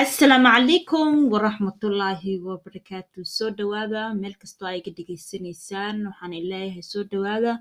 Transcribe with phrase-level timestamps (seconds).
[0.00, 7.52] asalaamu calaykum waraxmatullaahi wabarakaatu soo dhawaada meel kastoo ay ga dhegaysanaysaan waxaan ileeyahay soo dhawaada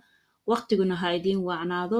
[0.51, 1.99] waqtiguna ha idiin wacnaado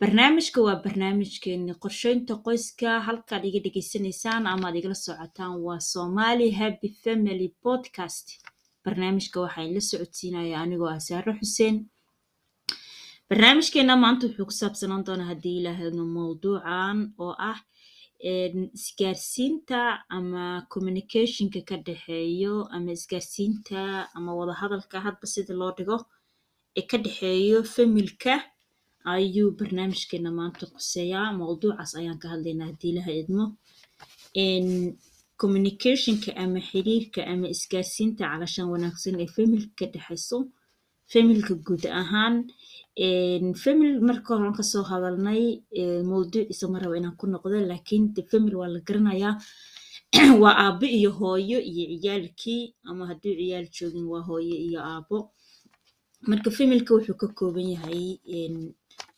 [0.00, 1.72] barnaamijka waa barnaamijkeeni.
[1.84, 8.26] Qorsheynta qoyska halkaad iga dhegaysanaysaan amaad igala socotaan waa somali happy family podcast.
[8.84, 11.76] Barnaamijka waxaa ila socodsiinaya anigoo ah saare xuseen.
[13.28, 17.58] Barnaamijkeena maanta wuxuu ku saabsanaan doonaa haddii ilaahadno mowduucan oo ah
[18.78, 25.96] isgaarsiinta ama communicationka ka dhexeeyo ama isgaarsiinta ama wadahadalka hadba sida loo dhigo
[26.78, 28.34] ee ka dhexeeyo familka
[29.12, 33.44] ayuu barnaamijkeena maanta quseeyaa mowduucaas ayaan ka hadlaynaa haddii ilaha idmo
[35.42, 40.38] communicationka ama xiriirka ama isgaarsiinta calashaan wanaagsan ee familka ka dhexeyso
[41.12, 42.34] familka guud ahaan
[42.96, 45.42] famil marka horan ka soo hadalnay
[46.10, 49.34] mowduuciisa ma raba inaan ku noqdo laakiin de famil waa la garanayaa.
[50.42, 55.16] Waa aabo iyo hooyo iyo ciyaalkii ama hadduu ciyaal joogin waa hooyo iyo aabo
[56.30, 58.04] marka familka wuxuu ka kooban yahay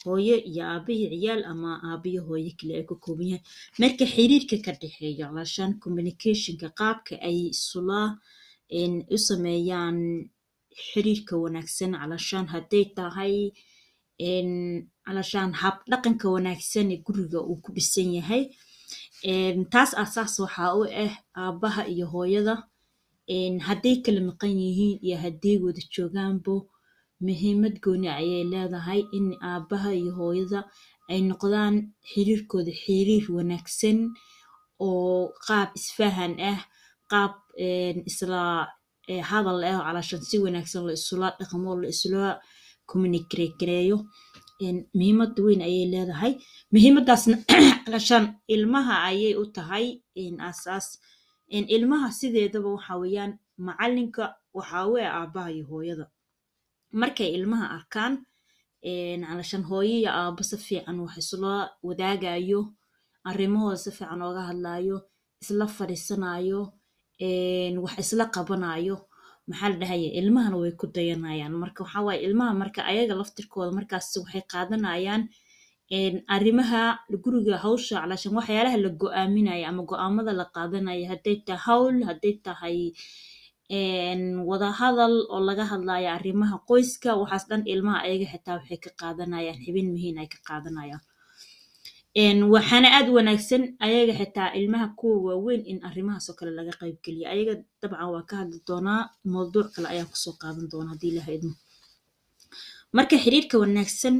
[0.06, 3.44] hooyo iyo aabo ciyaal ama aabo hooyo kale ay ka kooban yahay.
[3.80, 8.00] Marka xiriirka ka dhexeeyo calashaan communicationka qaabka ay isula
[9.14, 9.98] u sameeyaan
[10.88, 13.52] xiriirka wanaagsan calashaan hadday tahay
[14.20, 18.42] calashaan hab dhaqanka wanaagsan guriga uu ku dhisan yahay.
[19.72, 22.54] Taas asaas waxaa u ah aabaha iyo hooyada.
[23.66, 26.54] Hadday kala maqan yihiin iyo hadday wada joogaanbo
[27.26, 30.60] muhiimad gooni ayay leedahay in aabaha iyo hooyada
[31.10, 31.74] ay noqdaan
[32.10, 33.98] xiriirkooda xiriir wanaagsan
[34.86, 36.60] oo qaab isfahan ah
[37.10, 37.32] qaab
[38.10, 38.40] isla
[39.30, 42.24] hadal ah calashaan si wanaagsan la isula dhaqmo la isula
[42.90, 43.98] communicareeyo
[44.98, 46.32] muhiimad weyn ayay leedahay.
[46.72, 47.36] Muhiimadaasna
[47.84, 49.86] calashaan ilmaha ayay u tahay
[50.50, 50.86] asaas
[51.76, 53.32] ilmaha sideedaba waxa weeyaan
[53.66, 54.24] macalinka
[54.58, 56.04] waxa u ah aabaha iyo hooyada.
[57.00, 58.14] Markay ilmaha arkaan
[59.28, 61.52] calashaan hooyo aabo si fiican wax isula
[61.86, 62.60] wadaagayo
[63.28, 64.96] arrimahooda si fiican ooga hadlayo
[65.42, 66.60] isla fadhiisanayo
[67.84, 68.96] wax isla qabanayo
[69.50, 71.52] maxaa la dhahaya ilmahana way ku dayanayaan.
[71.62, 75.22] Marka waxaa waaye ilmaha marka ayaga laftirkooda markaas waxay qaadanayaan
[76.36, 76.82] arrimaha
[77.24, 82.76] guriga hawsha calashaan waxyaalaha la go'aaminayo ama go'aamada la qaadanayo hadday tahay hawl hadday tahay
[84.50, 89.58] wadahadal oo laga hadlayo arrimaha qoyska waxaas dhan ilmaha ayaga xitaa waxay ka qaadanayaan.
[89.64, 91.02] Xibin muhiin ay ka qaadanayaan
[92.16, 97.54] waxaana aad wanaagsan ayaga xitaa ilmaha kuwa waaweyn in arrimahaas oo kale laga qaybgeliyo ayaga
[97.82, 101.54] dabcan waa ka hadli doonaa mowduuc kale ayaan ku soo qaadan doonaa haddii ilaha idmo
[102.96, 104.16] marka xiriirka wanaagsan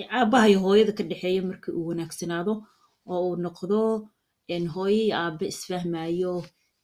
[0.00, 2.52] ee aabaha iyo hooyada ka dhexeeya marka uu wanaagsanaado
[3.12, 3.78] oo uu noqdo
[4.74, 6.34] hooyo iyo aabe isfahmayo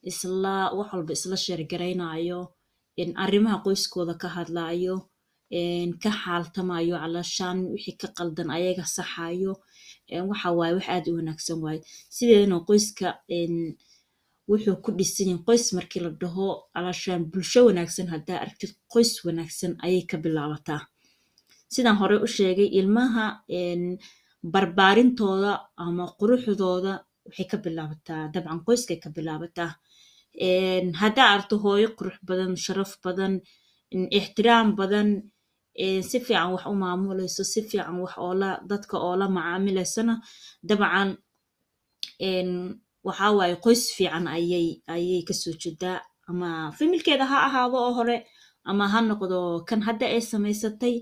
[0.09, 2.39] isla wax walba isla sheergaraynayo
[3.23, 4.95] arrimaha qoyskooda ka hadlayo
[6.03, 9.53] ka xaaltamayo calashaan wixii ka qaldan ayaga saxayo
[10.29, 11.79] waxa waaye wax aad u wanaagsan waaye
[12.15, 13.07] sideedana qoyska
[14.49, 19.71] wuxuu ku dhisan yahay qoys markii la dhaho calashaan bulsho wanaagsan haddaa aragtid qoys wanaagsan
[19.85, 20.81] ayay ka bilaabataa.
[21.73, 23.25] Sidaan hore u sheegay ilmaha
[24.53, 25.51] barbaarintooda
[25.85, 26.93] ama quruxdooda
[27.25, 29.71] waxay ka bilaabataa dabcan qoyskay ka bilaabataa.
[31.01, 33.33] Haddaa aragto hooyo qurux badan sharaf badan
[34.19, 35.07] ixtiraam badan
[36.09, 40.13] si fiican wax u maamulayso si fiican wax oola dadka oola macaamilaysana
[40.69, 41.09] dabcan
[43.07, 45.99] waxaa waaye qoys fiican ayay ayay ka soo jeedaa
[46.29, 48.17] ama familkeeda ha ahaado oo hore
[48.69, 49.39] ama ha noqdo
[49.69, 50.95] kan hadda ay samaysatay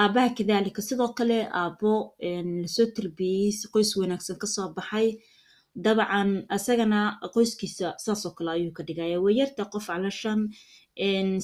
[0.00, 0.80] aabaha kadaalika.
[0.82, 1.92] Sidoo kale aabo
[2.62, 5.08] la soo tarbiyeyey si qoys wanaagsan ka soo baxay
[5.84, 7.00] dabcan asagana
[7.34, 9.16] qoyskiisa saasoo kale ayuu ka dhigaya.
[9.24, 10.40] Wayarta qof calashaan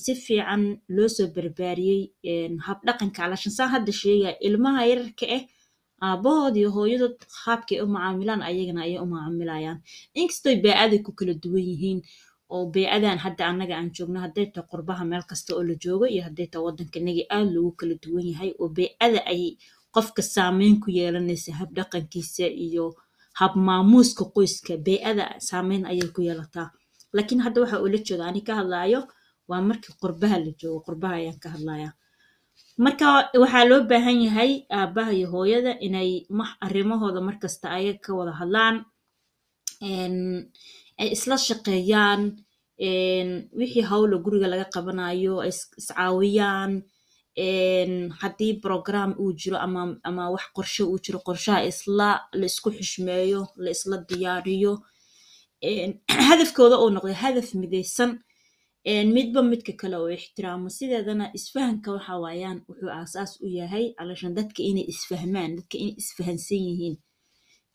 [0.05, 0.63] si fiican
[0.97, 2.03] loo soo barbaariyey
[2.67, 5.43] habdhaqanka calashaan saan hadda sheegaya ilmaha yararka ah
[6.07, 9.79] aabahood iyo hooyadood qaabkay u macaamilaan ayagana ayay u macaamilayaan.
[10.21, 12.01] Inkastoy bee-aday ku kala duwan yihiin
[12.55, 16.23] oo bee-adan hadda annaga aan joogno hadday tahay qurbaha meel kasta oo la joogo iyo
[16.27, 19.43] hadday tahay waddanka inagii aad loogu kala duwan yahay oo bee-ada ay
[19.95, 22.85] qofka saameyn ku yeelanaysa habdhaqankiisa iyo
[23.41, 26.69] hab maamuuska qoyska bee-ada saameyn ayay ku yeelataa.
[27.15, 29.01] Laakiin hadda waxa ula jeeda ani ka hadlaayo?
[29.49, 31.91] Waa markii qurbaha la joogo qurbaha ayaan ka hadlaya
[32.85, 33.07] marka
[33.43, 36.11] waxaa loo baahan yahay aabaha iyo hooyada inay
[36.67, 38.77] arrimahooda markasta ayaga ka wada hadlaan
[41.01, 42.21] ay isla shaqeeyaan
[43.59, 46.73] wixii hawla guriga laga qabanayo ay iscaawiyaan
[47.37, 49.57] haddii program uu jiro
[50.09, 54.75] ama wax qorshe uu jiro qorshaha isla la isku xushmeeyo la isla diyaariyo
[56.29, 58.11] hadafkooda uu noqdo hadaf midaysan.
[59.17, 60.69] Midba midka kale oo ixtiraamo.
[60.77, 66.63] Sideedana isfahanka waxa waayaan wuxuu aasaas u yahay alashan dadka inay isfahmaan dadka inay isfahansan
[66.69, 66.97] yihiin.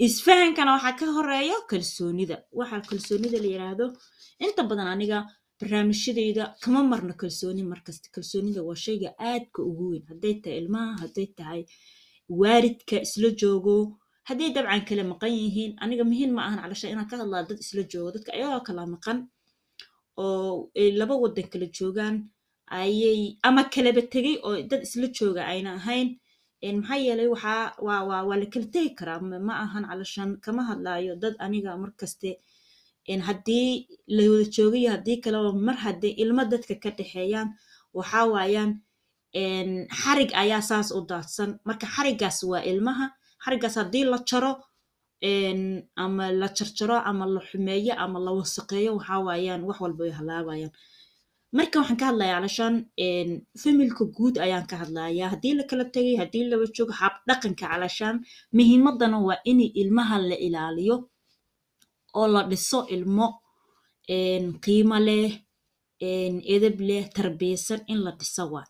[0.08, 2.36] Isfahankana waxaa ka horreeya kalsoonida.
[2.60, 3.86] Waxa kalsoonida la yiraahdo
[4.46, 5.18] inta badan aniga
[5.60, 10.04] barnaamijyadayda kama marno kalsooni markasta kalsoonida waa shayga aadka ugu weyn.
[10.10, 11.62] Hadday tahay ilmaha hadday tahay
[12.42, 13.76] waalidka isla joogo
[14.30, 17.84] hadday dabcan kala maqan yihiin aniga muhiim ma ahan calasha inaan ka hadlaa dad isla
[17.92, 18.10] joogo.
[18.16, 19.18] Dadka ayagoo kala maqan
[20.18, 22.16] oo laba wadan kala joogaan
[22.82, 26.10] ayay ama kalaba tegay oo dad isla jooga ayna ahayn.
[26.80, 29.20] Maxaa yeelay waxaa waa waa la kala tegi karaa.
[29.48, 32.30] Ma ahan calashan kama hadlaayo dad aniga markaste
[33.08, 37.50] haddii la wada joogayo haddii kaleba mar haddii ilmo dadka ka dhexeeyaan
[37.94, 38.72] waxaa waayaan
[40.02, 41.60] xarig ayaa saas u daadsan.
[41.66, 43.06] Marka xarigaas waa ilmaha
[43.46, 44.52] xarigaas haddii la jaro
[46.04, 50.72] ama la jarjaro ama la xumeeyo ama la wasaqeeyo waxaa waayaan wax walba way halaabayaan.
[51.58, 52.76] Marka waxaan ka hadlayaa calashaan
[53.62, 55.30] familka guud ayaan ka hadlayaa.
[55.34, 58.16] Haddii la kala tegay haddii laba joogo hab dhaqanka calashaan
[58.54, 60.96] muhiimadana waa in ilmaha la ilaaliyo
[62.18, 63.28] oo la dhiso ilmo
[64.64, 65.32] qiimo leh
[66.56, 68.68] edab leh tarbiyeysan in la dhiso waa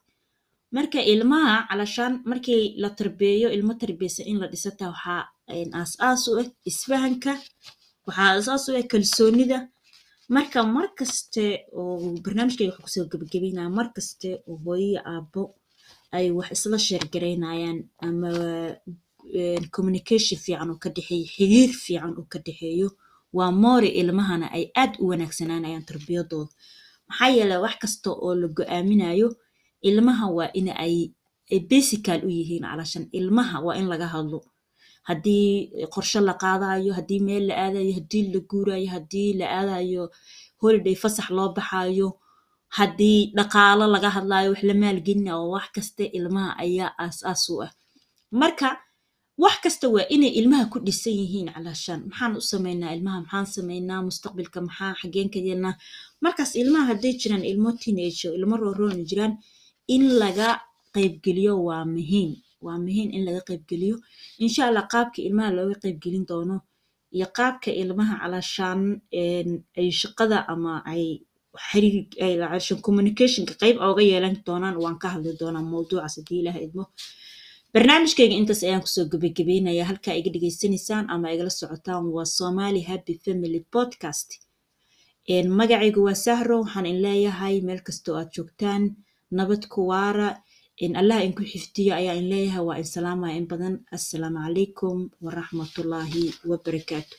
[0.75, 5.23] marka ilmaha calashaan markii la tarbeeyo ilmo tarbiyeysan in la dhisata waxaa
[5.79, 7.31] aas-aas u ah isfahanka
[8.07, 9.57] waxaa aas-aas u ah kalsoonida
[10.35, 11.43] marka mar kaste
[11.79, 15.41] oo barnaamijkayga waxaa ku soo gebagabeynaya mar kaste oo hooyo aabbo
[16.17, 17.77] ay wax isla sheergaraynayaan
[18.07, 18.29] ama
[19.75, 22.87] communication fiican oo ka dhexeeyo xiriir fiican oo ka dhexeeyo
[23.37, 26.51] waa moore ilmahana ay aad u wanaagsanaanayaan tarbiyadooda
[27.09, 29.27] maxaa yeelay wax kasta oo la go'aaminayo
[29.89, 30.95] ilmaha waa in ay
[31.71, 33.05] basical u yihiin calashan.
[33.19, 34.39] Ilmaha waa in laga hadlo.
[35.09, 40.03] Haddii qorshe la qaadayo haddii meel la aadayo haddii la guurayo haddii la aadayo
[40.61, 42.07] holiday fasax loo baxayo
[42.77, 47.71] haddii dhaqaalo laga hadlayo wax la maalgelina oo wax kasta ilmaha ayaa aas-aas u ah.
[48.31, 48.67] Marka
[49.43, 54.01] wax kasta waa inay ilmaha ku dhisan yihiin calashaan maxaan u samaynaa ilmaha maxaan samaynaa
[54.07, 55.75] mustaqbalka maxaa xageen ka yeelnaa?
[56.23, 59.33] Markaas ilmaha hadday jiraan ilmo teenage ilmo rooroona jiraan
[59.95, 60.49] in laga
[60.95, 62.31] qaybgeliyo waa muhiim.
[62.65, 63.95] Waa muhiim in laga qaybgeliyo.
[64.45, 66.55] Insha allah qaabka ilmaha looga qaybgelin doono
[67.15, 68.81] iyo qaabka ilmaha calashaan
[69.79, 71.03] ay shaqada ama ay
[71.67, 76.83] xiriir communicationka qayb ooga yeelan doonaan waan ka hadli doonaa mawduucaas haddii ilaah idmo
[77.73, 83.13] barnaamijkayga intaas ayaan ku soo gebagabeynaya halkaa iga dhegeysanaysaan ama igala socotaan waa somali happy
[83.25, 84.29] family podcast.
[85.59, 88.83] Magacaygu waa sahro waxaan in leeyahay meel kastoo aad joogtaan.
[89.37, 90.29] Nabad ku waara
[91.01, 93.75] allah inku xifdiyo ayaa in leeyahay waa in salaamaya in badan.
[93.97, 97.15] Assalaamu calaykum waraxmatullaahi wabarakaatu